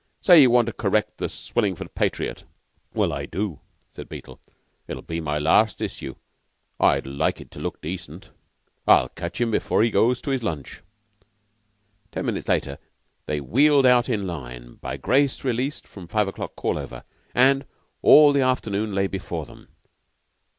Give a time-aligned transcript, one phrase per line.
[0.19, 2.43] Say you want to correct the 'Swillingford Patriot.'"
[2.91, 3.59] "Well, I do,"
[3.91, 4.39] said Beetle.
[4.87, 6.15] "It'll be my last issue,
[6.79, 8.31] and I'd like it to look decent.
[8.87, 10.81] I'll catch him before he goes to his lunch."
[12.11, 12.79] Ten minutes later
[13.27, 17.03] they wheeled out in line, by grace released from five o'clock call over,
[17.35, 17.63] and
[18.01, 19.67] all the afternoon lay before them.